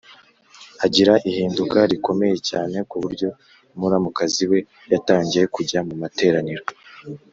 agira 0.85 1.13
ihinduka 1.29 1.77
rikomeye 1.91 2.37
cyane 2.49 2.77
ku 2.89 2.95
buryo 3.03 3.27
muramukazi 3.79 4.43
we 4.51 4.59
yatangiye 4.93 5.45
kujya 5.55 5.79
mu 5.87 5.95
materaniro 6.01 6.65